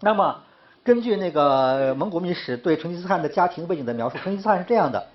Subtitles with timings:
[0.00, 0.42] 那么
[0.82, 5.06] 根据那个蒙古秘史对成吉思汗的家庭背景的描述， 成吉思汗是这样的，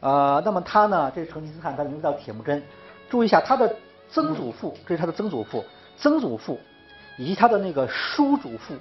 [0.00, 2.62] 呃，那么他呢，这是成吉思汗，他名字叫铁木真。
[3.10, 3.76] 注意一下，他的
[4.10, 5.62] 曾祖父，这是他的曾祖父，
[5.98, 6.58] 曾祖父
[7.18, 8.74] 以及他的那个叔祖父，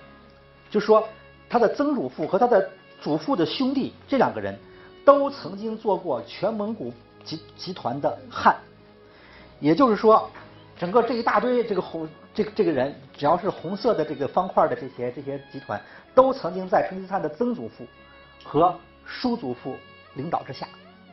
[0.69, 1.03] 就说
[1.49, 2.69] 他的曾祖父和他的
[3.01, 4.57] 祖父的兄弟这两个人
[5.03, 6.93] 都曾经做过全蒙古
[7.25, 8.55] 集集团的汗。
[9.59, 10.29] 也就是说，
[10.79, 15.79] 整个这一大堆这个红这个这个人，只要是红色的这个方块的这些这些集团，
[16.15, 17.85] 都曾经在成吉思汗的曾祖父
[18.43, 18.73] 和
[19.05, 19.75] 叔祖父
[20.15, 20.67] 领导之下，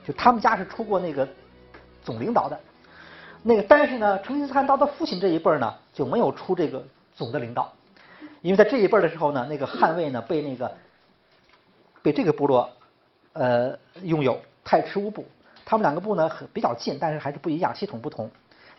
[0.07, 1.29] 就他们家是出过那个
[2.05, 2.59] 总领导的。
[3.43, 6.85] 那个但是呢，成吉思汗到他父亲这一辈呢，就没有出这个
[7.15, 7.73] 总的领导，
[8.43, 10.73] 因为在这一辈的时候呢，那个汗位呢被那个
[12.03, 12.71] 被这个部落
[13.33, 15.27] 呃拥有太赤乌部。
[15.65, 18.31] 他们两个部呢很比较近，但是还是不一样，系统不同。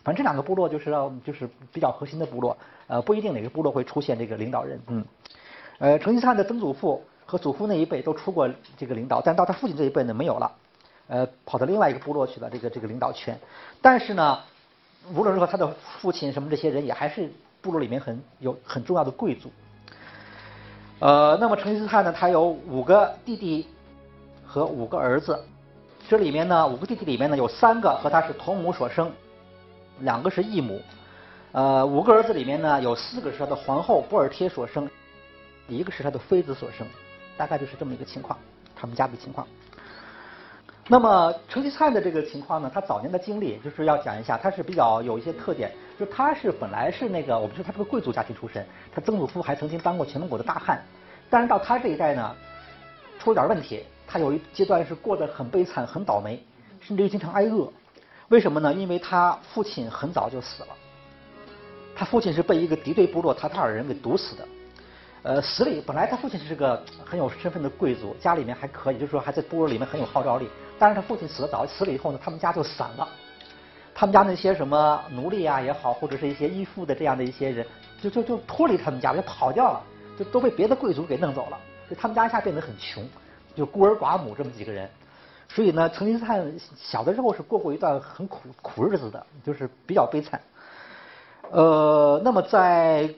[0.02, 2.56] 反正这两个部落就是要就是比较核心的部落，
[2.86, 4.80] 呃，不一定哪个部落会出现这个领导人。
[4.88, 5.04] 嗯，
[5.78, 10.52] 呃，成吉思汗的曾祖父和祖父那一辈都出过这个领导，但到他父亲这一辈呢没有了，
[11.08, 13.38] 呃，跑到另外一个部落去了，这个这个领导权。
[13.82, 14.38] 但是呢，
[15.14, 15.68] 无论如何，他的
[16.00, 19.50] 父亲什么这些人也还是部落里面很有很重要的贵族。
[20.98, 23.66] 呃，那么成吉思汗呢，他有五个弟弟
[24.46, 25.42] 和五个儿子。
[26.08, 29.12] 这里面呢，五个弟弟里面呢，有三个和他是同母所生，
[30.00, 30.80] 两个是异母。
[31.52, 34.88] 呃，五个儿子里面呢，有四个是他的皇后波尔贴所生，
[35.68, 36.86] 一个是他的妃子所生，
[37.36, 38.38] 大概就是这么一个情况，
[38.76, 39.46] 他们家的情况。
[40.86, 50.82] 那么成吉思汗的这个情况呢，他早年的经历就是要讲一下，他是比较有一些特点，就他是本来是那个，我们说他是个贵族家庭出身，他曾祖父还曾经当过全蒙古的大汗，
[51.28, 52.34] 但是到他这一代呢，
[53.18, 53.84] 出了点问题。
[54.06, 56.42] 他有一阶段是过得很悲惨、很倒霉，
[56.80, 57.70] 甚至于经常挨饿。
[58.30, 58.72] 为什么呢？
[58.72, 60.68] 因为他父亲很早就死了。
[61.96, 64.48] 他父亲是被一个敌对部落塔塔尔人给毒死的。
[65.22, 70.48] 呃，死里本来他父亲是个很有身份的贵族，家里面还可以，就是说还在部落里面很有号召力。
[70.78, 73.08] 但是他父亲死的早，死了以后呢，他们家就散了。
[73.92, 77.66] 他们家那些什么奴隶啊也好，或者是一些依附的这样的一些人，
[78.00, 79.82] 就就就脱离他们家，就跑掉了，
[80.16, 81.58] 就都被别的贵族给弄走了。
[81.90, 83.04] 就他们家一下变得很穷。
[83.56, 84.88] 就孤儿寡母这么几个人，
[85.52, 86.46] 所以呢，成吉思汗
[86.76, 90.40] 小的时候是过过一段很苦苦日子的，就是比较悲惨。
[91.50, 93.12] 呃，那么在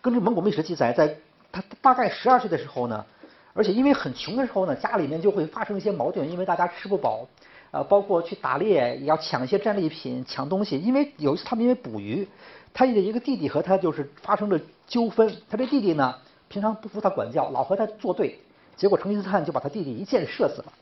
[0.00, 1.16] 根据蒙古秘史记载，在
[1.50, 3.04] 他大概十二岁的时候呢，
[3.52, 7.26] 而且因为很穷的时候呢，家里面就会发生一些矛盾，因为大家吃不饱，
[7.72, 10.78] 呃，包括去打猎也要抢一些战利品、抢东西。
[10.78, 12.28] 因为有一次他们因为捕鱼，
[12.72, 16.14] 他的一个弟弟和他就是发生了纠纷，他这弟弟呢
[16.46, 18.38] 平常不服他管教，老和他作对。
[18.76, 20.72] 结果成吉思汗就把他弟弟一箭射死了。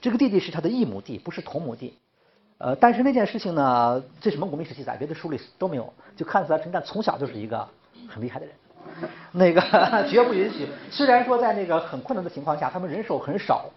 [0.00, 1.98] 这个弟弟是他的异母弟，不是同母弟。
[2.58, 5.92] 呃，但是那件事情呢，这是蒙古秘史记载，别的书里都没有。
[6.16, 7.66] 就看出来成吉思汗从小就是一个
[8.08, 8.54] 很厉害的人。
[9.32, 9.60] 那个
[10.08, 10.68] 绝不允许。
[10.90, 13.70] 虽然说在那个很困难的情况下，他们人手很少。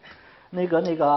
[0.50, 1.08] 那个那个，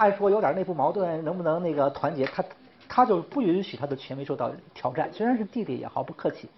[0.00, 2.24] 按说有点内部矛盾，能不能那个团结？
[2.26, 2.44] 他。
[2.92, 6.48] 他就不允许他的权威受到挑战，虽然是弟弟也毫不客气。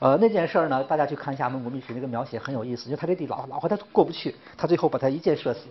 [0.00, 5.68] 呃，那件事儿呢，大家去看一下蒙古秘史那个描写很有意思，就他这弟老老和他过不去，他最后把他一箭射死。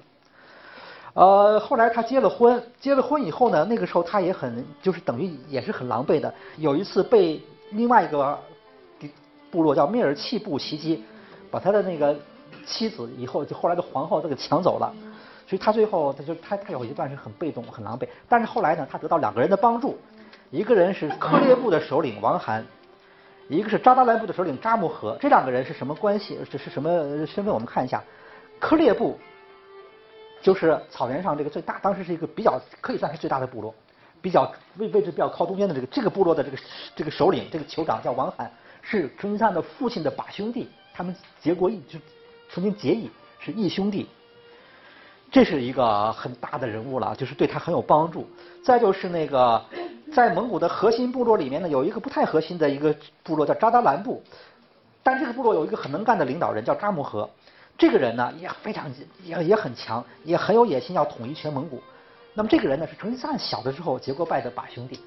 [1.15, 6.31] 呃，后来他结了婚，结了婚以后呢，那个时候他也很就是等于也是很狼狈的。
[6.57, 8.37] 有一次被另外一个
[9.49, 11.01] 部落叫蔑尔契部袭击，
[11.49, 12.13] 把他的那个
[12.65, 14.93] 妻子以后就后来的皇后都给抢走了。
[15.47, 19.97] 所以他最后他就他他有一段是很被动很狼狈，但是后来呢，他得到两个人的帮助，
[20.51, 22.65] 一个人是克烈部的首领王罕，
[23.47, 26.37] 一个是扎达兰部的首领扎木合，这两个人是什么关系？
[26.51, 27.53] 这是什么身份？
[27.53, 28.03] 我们看一下，
[28.59, 29.17] 克烈部
[30.45, 33.73] 就是草原上这个最大，当时是一个比较可以算是最大的部落，
[34.21, 34.43] 比较
[34.77, 36.57] 位位置比较靠中间的这个这个部落的这个
[36.95, 38.51] 这个首领这个酋长叫王罕，
[38.83, 41.97] 是成吉思汗的父亲的把兄弟，他们结过义，就
[42.51, 43.09] 曾经结义，
[43.39, 44.07] 是义兄弟。
[45.31, 48.29] 这是一个很大的人物了，就是对他很有帮助。
[48.63, 49.59] 再就是那个
[50.13, 54.21] 在蒙古的核心部落里面呢，有一个不太核心的一个部落叫扎达兰部，
[55.01, 57.27] 但这个部落有一个很能干的领导人叫扎木合，
[57.77, 58.89] 这个人呢也非常
[59.23, 61.81] 也也很强，也很有野心要统一全蒙古。
[62.33, 64.99] 那么这个人呢是成吉思汗小的时候结过拜的把兄弟，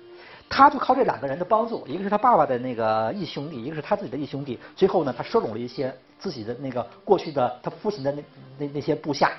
[0.48, 8.22] 他就靠这两个人的帮助，一个是他爸爸的那个义兄弟，一个是他自己的义兄弟，最后呢他收拢了一些自己的那个过去的他父亲的那
[8.58, 9.32] 那那些部下。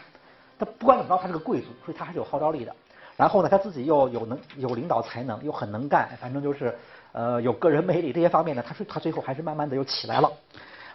[0.60, 2.76] 他不管怎么着，他是个贵族，所以他还是有号召力的。
[3.16, 6.78] 然后呢，他自己又有能有领导才能，又很能干，反正就是
[7.12, 10.32] 呃有个人魅力这些方面呢，他说他最后还是慢慢的又起来了。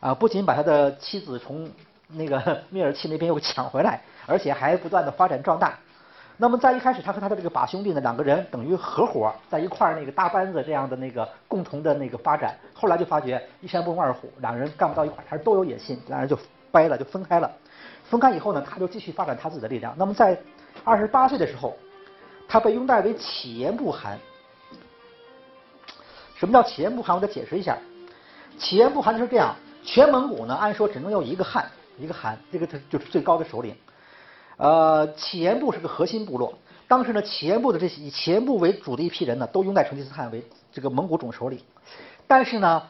[0.01, 1.69] 啊，不仅把他的妻子从
[2.15, 2.39] 那个
[2.73, 5.79] 蔑尔契那边又抢回来，而且还不断的发展壮大。
[6.37, 12.59] 那么在一开始，他和他的这个把兄弟呢，两个人等于合伙在一块儿那个搭班子这样的那个共同的那个发展。
[12.75, 16.37] 后来就发觉一山不容二虎，两个人干不到一块儿，还是都有野心，两人就
[16.73, 17.49] 掰了，就分开了。
[18.03, 19.95] 分开以后呢，他就继续发展他自己的力量。
[19.97, 20.37] 那么在
[20.83, 21.77] 二十八岁的时候，
[22.49, 24.19] 他被拥戴为乞颜部汗。
[26.35, 27.15] 什么叫乞颜部汗？
[27.15, 27.79] 我再解释一下，
[28.59, 33.75] 乞颜部汗就是这样：全蒙古呢，按说只能有一个汗，一个汗，这个他就是最高的首领。
[34.57, 36.57] 呃，乞颜部是个核心部落。
[36.87, 41.61] 当时呢，乞颜部的这些以乞颜部为主的一批人呢，都拥戴成吉思汗为这个蒙古总首领。
[42.27, 42.83] 但是呢，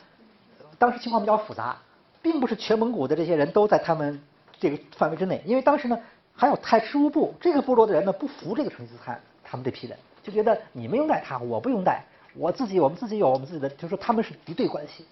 [0.78, 1.78] 当时情况比较复杂，
[2.20, 4.20] 并不是全蒙古的这些人都在他们
[4.58, 5.42] 这个范围之内。
[5.46, 5.98] 因为当时呢，
[6.34, 12.04] 还有太赤乌部这个部落的人呢，不服这个成吉思汗，他们这批人就觉得你们拥戴他，我不拥戴，
[12.34, 15.06] 我自己我们自己有我们自己的，就说他们是敌对关系，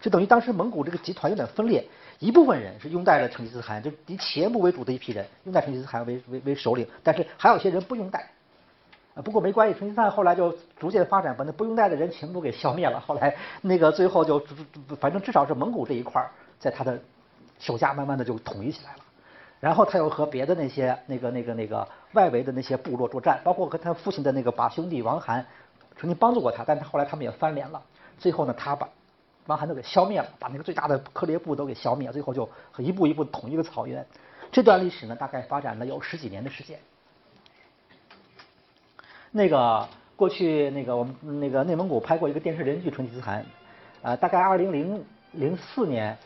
[0.00, 1.84] 就等于当时蒙古这个集团有点分裂。
[2.18, 8.30] 一部分人是拥戴了成吉思汗，就以企业部为主的一批人拥戴成吉思汗为为为首领，但是还有些人不拥戴。
[9.14, 12.98] 啊，不过没关系，成吉思汗后来就逐渐发展，把那不拥戴的人全部给消灭了。
[13.00, 14.42] 后来那个最后就
[14.98, 16.26] 反正至少是蒙古这一块
[16.58, 16.98] 在他的
[17.58, 18.98] 手下慢慢的就统一起来了。
[19.60, 25.44] 然后他又和别的那些那个那个那个外围的那些部落作战，包括和他父亲的那个把兄弟王罕
[25.98, 27.82] 曾经帮助过他，但是后来他们也翻脸了。
[28.18, 28.88] 最后呢，他把。
[29.46, 32.48] 王罕都给消灭了，把那个最大的克烈部都给消灭了，最后就
[32.78, 34.04] 一步一步统一了草原。
[34.52, 36.78] 这段历史呢，大概发展了有十几年的时间。
[39.32, 43.42] 那个过去那个我们那个内蒙古拍过一个电视连续剧《成吉思汗》，
[44.02, 46.16] 呃，大概二零零零四年，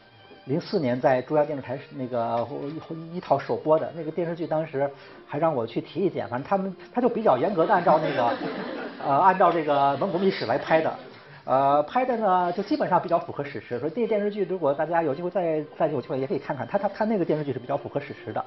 [0.44, 2.46] 零四年在中央电视台那个
[2.92, 4.88] 一一套首播的那个电视剧，当时
[5.26, 8.36] 还让我去提意见，反正他们他就比较严格的按照那个
[9.02, 10.94] 呃按照这个蒙古秘史来拍的。
[11.44, 13.78] 呃，拍的呢就基本上比较符合史实。
[13.80, 18.44] 说这电视剧，如果大家有机会再再有机会也可以看看，他他他那个电视剧是比较符合史实的。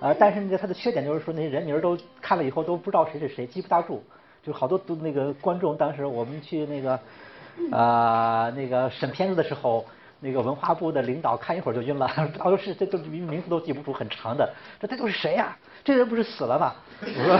[0.00, 4.02] 呃，但是呢，它的缺点就是说那些人名都看了以后都不知道谁是谁，记不大住。
[4.42, 6.98] 就好多都那个观众，当时我们去那个
[7.70, 9.84] 呃那个审片子的时候。
[10.22, 12.06] 那个文化部的领导看一会儿就晕了，
[12.38, 14.46] 道是这都名名字都记不住，很长的，
[14.78, 15.56] 这这都是谁呀？
[15.82, 16.74] 这人不是死了吗？
[17.00, 17.38] 我说，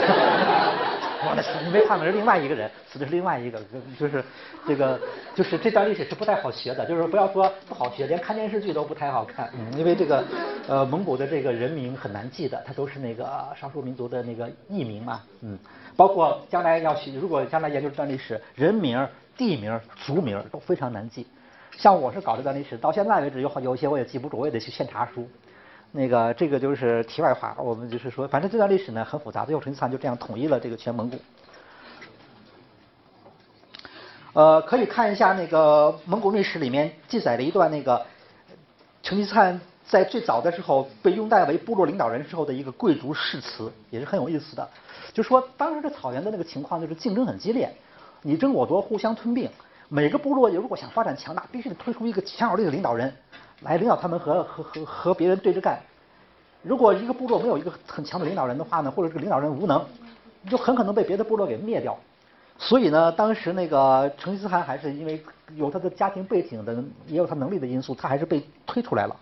[1.28, 3.60] 我的你没看到是另外一个人，死的是另外一个，
[3.98, 4.24] 就是
[4.66, 4.98] 这个
[5.34, 10.24] 就是这段历史是不太好学的，就是不要说不好学，连看电视剧都不太好看，嗯，因为这个
[10.66, 15.58] 呃蒙古的这个人名很难记的，它都是那个少数民族的那个艺名嘛，嗯，
[15.96, 19.06] 包括将来要学，如果将来研究这段历史，人名、
[19.36, 21.26] 地名、族名都非常难记。
[21.76, 25.28] 像我是搞这段历史，到现在为止有好有些我也记不住，我也得去现查书。
[25.92, 29.44] 那个这个就是题外话，我们就是说，反正这段历史呢很复杂。
[29.44, 31.18] 最后成吉思汗就这样统一了这个全蒙古。
[34.32, 38.06] 呃，可以看一下那个蒙古历史里面记载的一段那个
[39.02, 44.68] 成吉思汗在最早的时候被拥戴为部落领导人时候的一个贵族誓词，也是很有意思的。
[45.12, 47.68] 就说当时这草原的那个情况就是竞争很激烈，
[48.22, 49.50] 你争我夺，互相吞并。
[49.88, 53.12] 每个部落如果想发展强大，必须得推出一个强有力的领导人
[53.60, 55.78] 来领导他们和和和和别人对着干。
[56.62, 59.84] 如果一个部落没有一个很强的领导人的话呢，或者这个领导人无能，
[60.42, 61.96] 你就很可能被别的部落给灭掉。
[62.58, 65.22] 所以呢，当时那个成吉思汗还是因为
[65.56, 66.74] 有他的家庭背景的，
[67.06, 69.16] 也有他能力的因素，他还是被推出来了。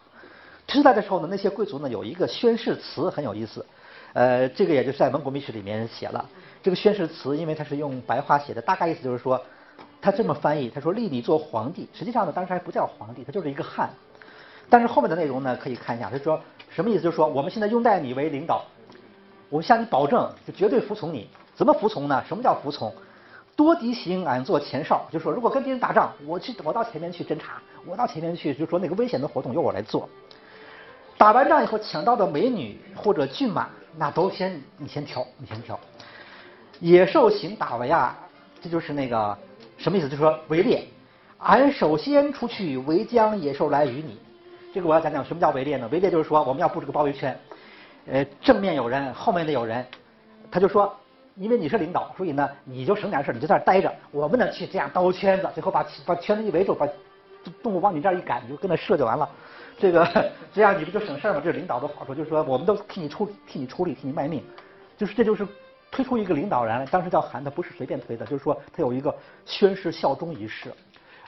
[0.67, 3.65] 推出来的时候呢，那些贵族呢有一个宣誓词很有意思，
[4.13, 6.29] 呃，这个也就是在蒙古秘史里面写了。
[6.63, 9.41] 这个宣誓词因为它是用白话写的，大概意思就是说。
[10.01, 13.91] 他这么翻译，他说立你做皇帝，实际上呢，当时还不叫皇帝，他就是一个汉。
[14.71, 17.03] 但是后面的内容呢，可以看一下，他说什么意思？
[17.03, 18.65] 就是说我们现在拥戴你为领导，
[19.49, 21.29] 我向你保证，就绝对服从你。
[21.55, 22.23] 怎么服从呢？
[22.29, 22.93] 什么叫服从？
[23.57, 30.09] 多敌行，俺做前哨，就说如果跟敌人打仗，我去，我到前面去侦查，我到前面去，就说那个危险的活动由我来做。
[31.17, 35.79] 打完仗以后抢到的美女或者骏马，那都先你先挑，你先挑。
[36.79, 38.17] 野兽行打为啊，
[38.61, 39.37] 这就是那个。
[39.79, 40.09] 什么意思？
[40.09, 40.85] 就是说围猎，
[41.39, 44.19] 俺首先出去围将野兽来与你。
[44.73, 45.89] 这个我要讲讲什么叫围猎呢？
[45.91, 47.39] 围猎就是说我们要布置个包围圈，
[48.07, 49.85] 呃，正面有人，后面的有人。
[50.51, 50.95] 他就说，
[51.37, 53.93] 因为你是领导，所以呢你就省点事你就在那待着。
[54.11, 56.87] 我们呢去这样兜圈子，最后把把圈子一围住，把
[57.63, 59.29] 动物往你这儿一赶，你就跟那射就完了。
[59.79, 60.07] 这个
[60.53, 61.41] 这样你不就省事儿吗？
[61.43, 64.43] 这是领导的好处，就是说我们都替你出替你出力，替你卖命，
[64.97, 65.47] 就是这就是。
[65.91, 69.13] 推出一个领导人，当时叫韩，他不是随便推的，就是说他有一个
[69.47, 70.71] 宣誓效忠仪式，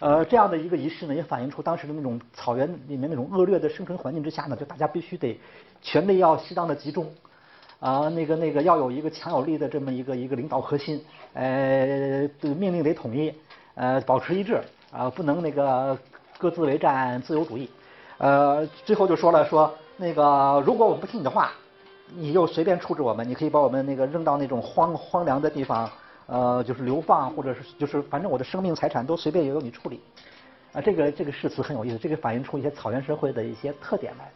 [0.01, 5.39] 呃，这样的一个仪式呢，也反映出当时的那种草原里面那种恶劣的生存环境之下呢，就大家必须得
[5.81, 7.07] 权力要适当的集中，
[7.79, 11.05] 啊，那个那个要有一个强有力的这么一个一个领导核心，
[11.35, 13.33] 呃，命令得统一，
[13.75, 15.97] 呃，保持一致，啊，不能那个
[16.39, 17.69] 各自为战，自由主义，
[18.19, 21.53] 呃，最后就说了说那个如果我们不听你的话。
[22.13, 25.89] 你又随便处置我们，你可以把我们那个扔到那种荒荒凉的地方，
[26.31, 30.01] 呃，就是流放，或者是就是反正我的生命财产都随便由你处理。
[30.73, 34.31] 啊，这个这个誓词很有意思，这个反映出一些草原社会的一些特点来。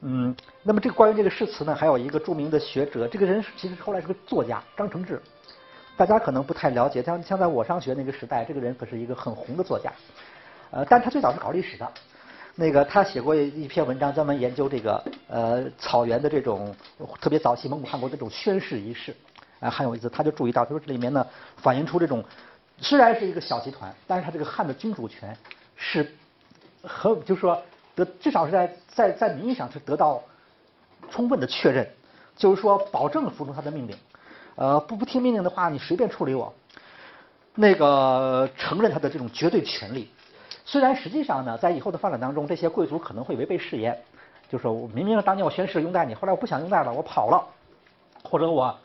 [0.00, 0.34] 嗯，
[0.64, 5.22] 那么这个关于这个誓词呢，还有一个著名的学者，这个人其实后来是个作家，张承志。
[5.96, 9.92] 大家可能不太了解，像像在我上学那个时代，这个人可是一个很红的作家。
[10.72, 11.88] 呃，但他最早是搞历史的。
[12.56, 16.74] 那个他写过一篇文章，专门研究这个呃草原的这种
[17.20, 19.14] 特别早期蒙古汗国的这种宣誓仪式，
[19.60, 20.08] 啊很有意思。
[20.08, 22.24] 他就注意到，他说这里面呢反映出这种
[22.78, 25.36] 虽然是一个小集团，但是他这个汉的君主权
[25.76, 26.14] 是
[26.82, 27.62] 和就是说
[27.94, 30.22] 得至少是在在在名义上是得到
[31.10, 31.88] 充分的确认，
[32.36, 33.96] 就是说保证服从他的命令，
[34.56, 36.52] 呃不不听命令的话，你随便处理我，
[37.54, 40.10] 那个承认他的这种绝对权利。
[40.64, 43.96] 虽然实际上呢，在以后的发展当中，这些贵族可能会违背誓言，
[44.50, 47.46] 就说我明明当年我宣誓拥戴你，后来我不想拥戴了，我跑了，
[48.24, 48.76] 或者我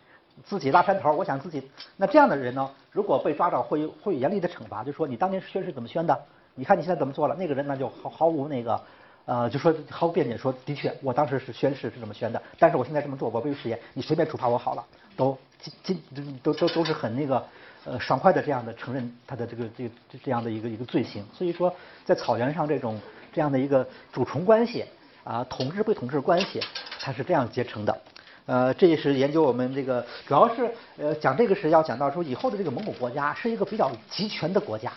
[0.43, 1.69] 自己拉山头，我想自己。
[1.97, 6.19] 那这样的人呢，如果被抓到，会会严厉的惩罚，就说你当年宣誓怎么宣的？
[6.55, 7.35] 你看你现在怎么做了？
[7.35, 8.81] 那个人那就毫毫无那个
[9.25, 14.85] 呃，就说毫无辩解，说的确我当时是宣誓是这么宣的，但是我现在这么做，我违背誓言，你随便处罚我好了，
[15.15, 17.43] 都今今都都都是很那个。
[17.83, 21.73] 呃，爽快的这样的承认他的这个这这这样的一个一个罪行，所以说
[22.05, 23.01] 在草原上这种
[23.33, 23.83] 这样的一个
[24.13, 24.85] 主从关系
[25.23, 26.61] 啊，统治被统治关系，
[27.00, 28.00] 它是这样结成的。
[28.45, 34.91] 呃，这也是研究我们这个主要是呃讲这个是要讲到说以后的这个蒙古国家是一个比较集权的国家，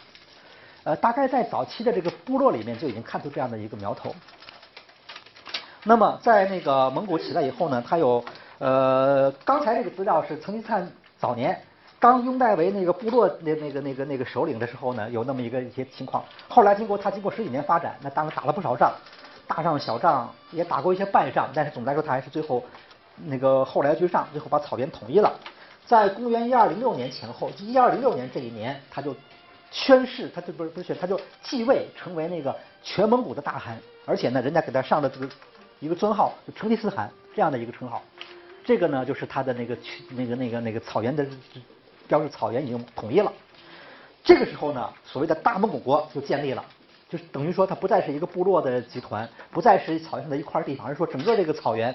[0.84, 4.14] 呃，大概在早期的这个部落里面就已经看出这样的一个苗头。
[5.84, 8.24] 那么在那个蒙古起来以后呢，他有
[8.58, 11.60] 呃刚才这个资料是成吉思汗早年。
[12.00, 16.22] 刚拥戴为那个部落那那个那个那个首领的时候呢，有那么一个一些情况。
[16.48, 18.92] 后来经过他经过十几年发展，那当然打了不少仗，
[19.46, 22.62] 大仗小仗也打过一些败仗，但是总的来说他还是最后
[23.16, 25.33] 那个后来居上，最后把草原统一了。
[25.87, 29.14] 在公元一二零六年前后，一二零六年这一年，他就
[29.71, 35.28] 宣誓，他就不是不是宣，他就继位成为那个全蒙古的大汗，而且呢，人家给他上的这个
[35.80, 38.02] 一个尊号，就成吉思汗这样的一个称号。
[38.64, 39.76] 这个呢，就是他的那个
[40.11, 41.26] 那个那个那个草原的。
[42.06, 43.33] 标志草原已经统一了，
[44.23, 46.62] 这个时候呢，所谓的大蒙古国就建立了，
[47.09, 51.94] 就是等于说它不再是一个部落的集团，不再是草原上的一块地方，而是说整个这个草原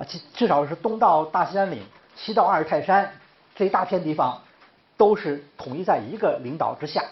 [0.00, 1.82] 啊，至至少是东到大兴安岭，
[2.16, 3.12] 西到阿尔泰山
[3.54, 4.40] 这一大片地方，
[4.96, 7.04] 都是统一在一个领导之下。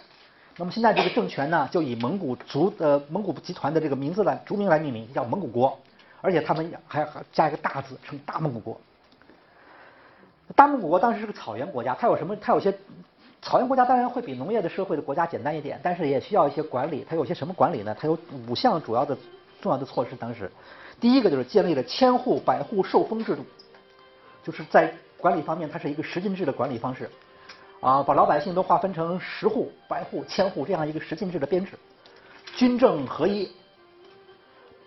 [0.57, 5.79] 那么现在这个政权呢，就以蒙古族呃蒙古集团的这个名字来族名来命名，叫蒙古国，
[6.23, 8.81] 而且他们还还加一个大字，称大蒙古国。
[10.57, 12.35] 大蒙古国当时是个草原国家，它有什么？
[12.37, 12.73] 它有些
[13.43, 17.07] 草原国家当然会比农业的社会的国家简单一点，但是也需要一些管理。
[17.09, 17.95] 它有些什么管理呢？
[18.01, 18.19] 它有
[18.49, 19.17] 五项主要的
[19.61, 20.17] 重要的措施。
[20.17, 20.51] 当时，
[21.01, 23.45] 第一个就是建立了千户、百户受封制度，
[24.43, 27.11] 就是在管理方面，它是一个十进制的管理方式，
[27.81, 31.73] 啊，把老百姓都划分成十户、百户、千户这样一个十进制的编制，
[32.57, 33.51] 军政合一。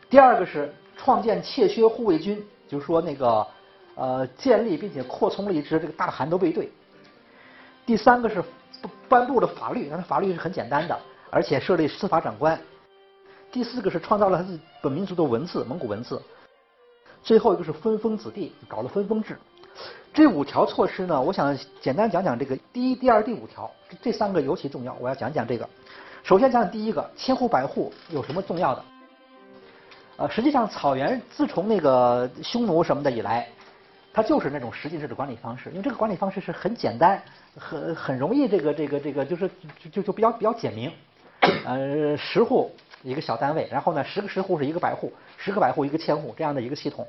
[0.09, 3.45] 第二个是创建切削护卫军，就是说那个。
[3.93, 6.71] 呃，建立并且扩充了一支这个大汗的卫队。
[7.85, 8.41] 第三个是
[9.09, 10.97] 颁布了法律，但是法律是很简单的，
[11.29, 12.59] 而且设立司法长官。
[13.51, 16.21] 第四个是创造了他自己本民族的文字，蒙古文字。
[17.21, 19.37] 最后一个是分封子弟，搞了分封制。
[20.13, 23.69] 这五条措施呢，我想简单讲讲这个第一、第二、第五条，
[24.01, 25.67] 这三个尤其重要，我要讲讲这个。
[26.23, 28.83] 首先讲讲第一个，千户百户有什么重要的？
[30.17, 33.47] 呃，实际上草原自从那个匈奴什么的以来。
[34.13, 37.23] 它就是那种实际制的管理方式，因为这个管理方式是很简单，
[37.55, 40.91] 很很容易，这个这个这个就是就就就比较比较简明。
[41.63, 47.07] 呃，十户一个小单位，然后呢，十个十户是一个百户，十个百户一个千户这样的一个系统。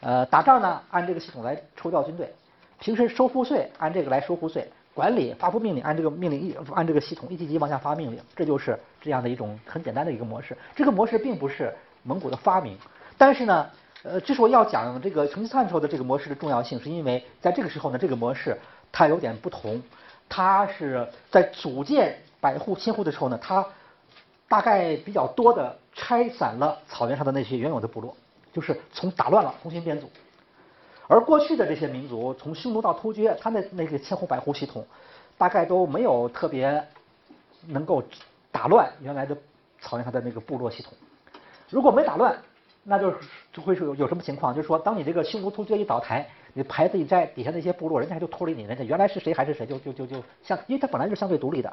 [0.00, 2.32] 呃，打仗呢按这个系统来抽调军队，
[2.78, 10.56] 平时收赋税按这个来收赋税，管理发布命令按这个命令一按这个系统一级级往下发命令，这就是这样的一种很简单的一个模式。
[10.74, 12.76] 这个模式并不是蒙古的发明，
[13.16, 13.66] 但是呢。
[14.02, 18.58] 呃，之所以要讲这个成吉思汗时候的这个模式的重要性，是因为在这个时候呢，这个模式
[18.90, 19.78] 它有点不同。
[20.26, 23.62] 它是在组建百户、千户的时候呢，它
[24.50, 28.16] 大概比较多的拆散了草原上的那些原有的部落，
[28.52, 30.10] 就是从打乱了重新编组。
[31.06, 34.84] 而过去的这些民族，从匈奴到突厥，他的那个千户百户系统，
[35.38, 36.84] 大概都没有特别
[37.68, 38.02] 能够
[38.50, 39.36] 打乱原来的
[39.80, 40.92] 草原上的那个部落系统。
[41.68, 42.36] 如果没打乱，
[42.82, 43.18] 那就是
[43.52, 44.52] 就会是有有什么情况？
[44.52, 51.72] 就是说，当你这个匈奴突厥一倒台，你牌子一摘，底下那些部落人家就脱离你，人家原来是谁还是谁，就就就就相，因为他本来就相对独立的，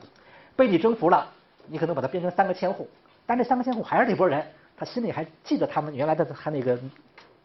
[0.56, 1.28] 被你征服了，
[1.70, 2.88] 你可能把它变成三个千户，
[3.26, 4.46] 但这三个千户还是那波人，
[4.76, 6.78] 他心里还记得他们原来的他那个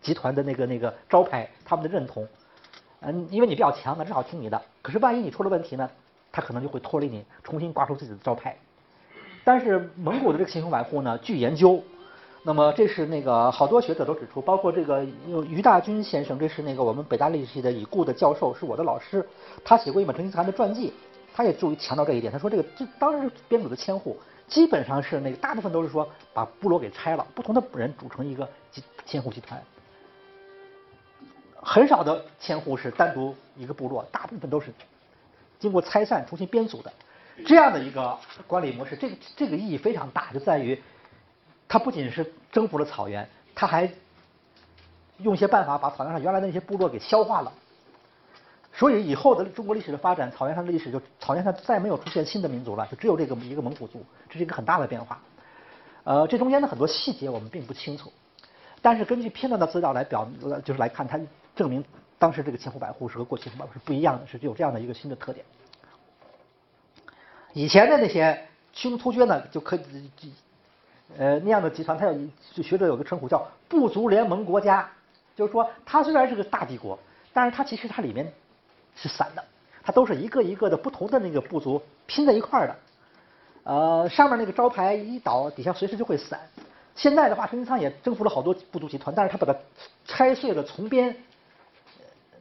[0.00, 2.26] 集团的那个那个招牌，他们的认同。
[3.00, 4.62] 嗯，因为你比较强，那只好听你的。
[4.80, 5.90] 可是万一你出了问题呢，
[6.30, 8.56] 他可能就会脱离你，重新挂出自己的招牌。
[9.44, 11.82] 但是蒙古的这个亲兄百户呢，据研究，
[12.44, 15.04] 那么这是那个好多学者都指出，包括这个
[15.48, 19.28] 于大军先生，这是那个我们北大历史系的已故的教授，是我的老师，
[19.64, 20.92] 他写过一本成吉思汗的传记，
[21.34, 22.32] 他也注意强调这一点。
[22.32, 29.62] 他说这个这当时编组的千户基本上是那个大部分都是说把部落给拆了，不同的人组成一个集千户集团。
[31.64, 34.72] 很少的千户是单独一个部落，大部分都是
[35.58, 36.92] 经过拆散重新编组的。
[37.46, 40.80] 这样的一个管理模式，这个这个意义非常大，就在于
[41.68, 43.90] 它不仅是征服了草原，它还
[45.18, 47.52] 用一些办法把草原上原来的那些部落给消化了。
[48.72, 55.20] 所以以后的中国历史的发展，草原上的历史就草原上再没有出现新的民族了，就只有这个一个蒙古族，这是一个很大的变化。
[56.04, 58.12] 呃，这中间的很多细节我们并不清楚，
[58.80, 60.28] 但是根据片段的资料来表，
[60.64, 61.20] 就是来看它。
[61.54, 61.84] 证明
[62.18, 65.44] 当时这个千户百户是和过去是不一样的，是有这样的一个新的特点。
[67.52, 70.32] 以前的那些匈奴突厥呢，就可以
[71.18, 74.88] 呃那样的集团，它有学者有个称呼叫部族联盟国家，
[75.36, 76.98] 就是说它虽然是个大帝国，
[77.34, 78.32] 但是它其实它里面
[78.94, 79.44] 是散的，
[79.82, 82.76] 它都是一个一个的不同的那个部族拼在一块儿的。
[83.64, 86.40] 呃，上面那个招牌一倒，底下随时就会散。
[86.94, 89.58] 现在的话，成吉思汗也征服了好多部族集团，但是他把它
[90.04, 91.16] 拆碎了重编。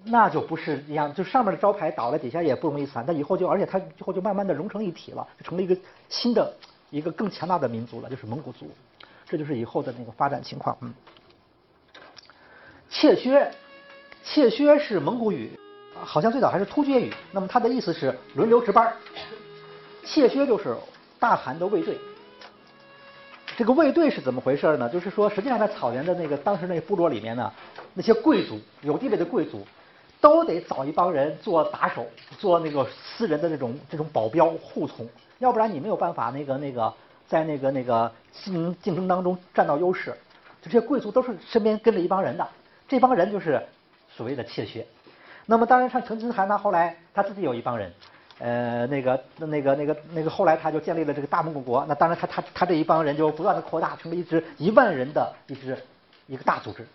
[0.03, 3.03] 那就不是一样，就上面的招牌倒了，底下也不容易散。
[3.05, 5.77] 但以后就，而且它以后就慢慢的融成一体了，就成了一个
[6.10, 6.51] 新的
[6.89, 8.67] 一个更强大的民族了，就是蒙古族。
[9.29, 10.75] 这就是以后的那个发展情况。
[10.81, 10.91] 嗯，
[12.89, 13.51] 切削，
[14.24, 15.58] 切削是蒙古语，
[16.03, 17.13] 好像最早还是突厥语。
[17.31, 18.93] 那么它的意思是轮流值班。
[20.03, 20.75] 怯薛就是
[21.20, 21.98] 大汗的卫队。
[23.57, 24.90] 这个卫队是怎么回事呢？
[24.90, 27.51] 就是说，实际上在草原的那个当时那个部落里面呢，
[27.94, 29.66] 那些贵族有地位的贵族。
[30.20, 32.05] 都得找一帮人做打手，
[32.37, 35.09] 做那个私人的那种这种保镖护从，
[35.40, 36.94] 要不然你没有办法那个那个
[37.27, 40.16] 在那个那个竞竞争当中占到优势。
[40.61, 42.48] 就这些贵族都是身边跟着一帮人的，
[42.87, 43.59] 这帮人就是
[44.16, 44.85] 所谓的怯薛。
[45.46, 47.92] 那么当然，像成吉思汗他后来他自己有一帮人，
[48.40, 51.86] 呃，那个那个那个那个后来他就建立了这个大蒙古国。
[51.88, 55.77] 那当然他他他这一帮人就不断的扩大，成了一支一万人的一支
[56.27, 56.88] 一个大组织。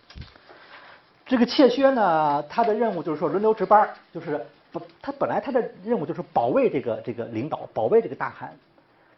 [1.25, 8.55] 这个切削呢，他的任务就是说轮流值班，就是不，他本来他的任务就是保卫这个这个领导，保卫这个大汗，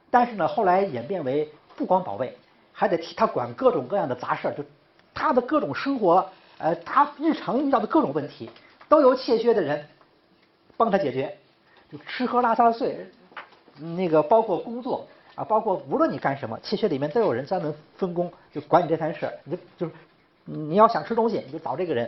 [0.10, 2.36] 但是呢，后来演变为不光保卫，
[2.74, 4.64] 还得替他管各种各样的杂事儿，就
[5.14, 8.50] 他的各种生活，呃，他日常遇到的各种问题，
[8.90, 9.86] 都由切削的人
[10.76, 11.38] 帮他解决，
[11.90, 13.10] 就吃喝拉撒睡，
[13.96, 19.94] 那个包括工作啊，包括无论你干什么，切削里面都有人专门分工，就管你这摊事儿，你就就是。
[20.52, 22.08] 你要想吃东西，你就找这个人；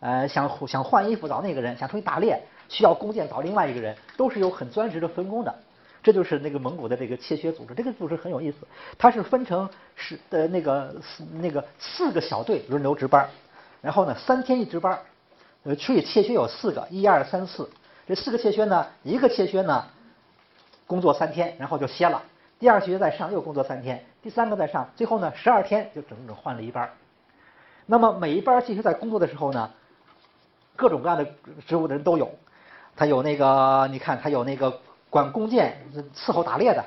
[0.00, 5.54] 呃，想想换衣服找那个人；想出去打猎需要弓箭找另外一个人，都是有很专职的分工的。
[6.02, 8.66] 这就是那个蒙古的这个切削组织，这个组织很有意思，
[8.98, 10.96] 它是分成是的那个
[11.40, 13.28] 那个四个小队轮流值班，
[13.80, 14.98] 然后呢三天一值班，
[15.66, 17.68] 呃，所以切削有四个，一二三四，
[18.06, 19.84] 这四个切削呢，一个切削呢
[20.86, 22.22] 工作三天，然后就歇了，
[22.60, 26.88] 第二个切削再上又工作三天，第三个再上，最后呢十二天就整整换了一班。
[27.84, 29.68] 那么每一班其实在工作的时候呢，
[30.76, 31.26] 各种各样的
[31.66, 32.30] 职务的人都有，
[32.94, 36.84] 他有那个你看他有那个管弓箭伺候打猎的，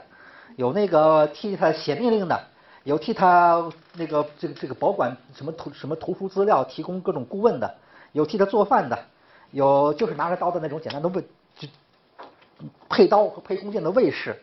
[0.55, 2.41] 有那个替他写命令的，
[2.85, 7.75] 有替他那个这个这个保管什么图什么图书资料提供各种顾问的，
[8.11, 8.99] 有替他做饭的，
[9.51, 11.23] 有就是拿着刀的那种简单的卫
[11.57, 11.67] 就
[12.89, 14.41] 配刀和配弓箭的卫士，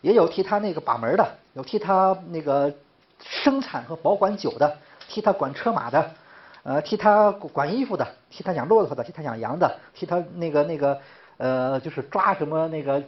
[0.00, 2.72] 也有替他那个把门的，有替他那个
[3.20, 4.78] 生产和保管酒的。
[5.06, 6.10] 替他管车马的，
[6.62, 10.98] 呃，替他管衣服的，替他养骆驼的，替他养羊的，替他那个那个
[11.36, 13.02] 呃，就是抓什么那个，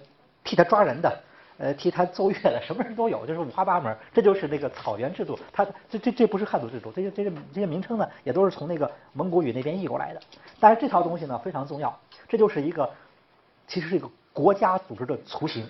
[0.44, 1.20] 替他抓人的，
[1.58, 3.96] 呃，替他奏乐的，什么人都有，就是五花八门。
[4.12, 10.20] 这就是那个草原制度，它这这这不是汉族制度，这些这些这些名称呢，也都是从那个蒙古语那边译过来的。
[10.60, 12.90] 但是这套东西呢非常重要，这就是一个
[13.66, 15.66] 其实是一个国家组织的雏形，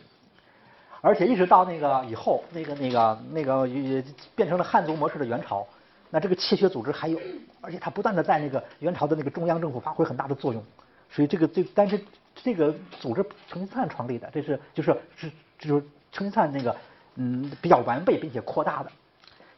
[1.01, 4.03] 而且一直到那个以后，那个那个那个也
[4.35, 5.67] 变成了汉族模式的元朝。
[6.11, 7.19] 那这个切削组织还有，
[7.61, 10.63] 而且它不断的在那个元朝的那个中央政府发挥很大的作用，
[11.11, 12.01] 所以这个这但是
[12.43, 16.77] 这个组织成吉思汗创立的，这是就是是就是成吉思汗那个
[17.17, 18.91] 嗯比较完备并且扩大的。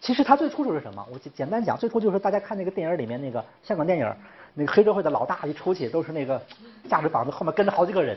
[0.01, 1.05] 其实他最初就是什么？
[1.12, 4.17] 我简简单讲，最初就是大家看那个电影里面那个香港电影，
[4.55, 6.41] 那个黑社会的老大一出去都是那个
[6.88, 8.17] 架着膀子后面跟着好几个人，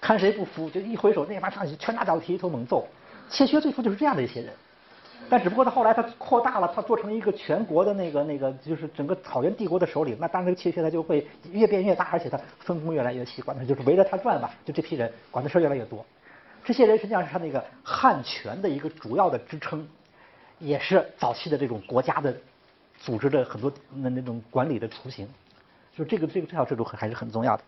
[0.00, 2.86] 看谁不服就一挥手那帮上去拳打脚踢一通猛揍。
[3.28, 4.52] 切削最初就是这样的一些人。
[5.28, 10.16] 但只不过他后来他扩大了，他做成一个全国的那个那个，就是整个草原帝国的首领。
[10.20, 14.54] 那当然这个气势他就会越变越大，而且他分工越来越细，管他就是围着他转吧。
[14.64, 16.04] 就这批人管的事越来越多。
[16.64, 19.86] 这些人实际上是他那个汉权的一个主要的支撑，
[20.58, 22.36] 也是早期的这种国家的
[22.98, 25.28] 组织的很多那那种管理的雏形。
[25.96, 27.62] 就这个这个这套制度很还是很重要的。